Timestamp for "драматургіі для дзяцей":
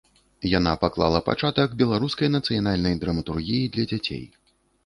3.05-4.27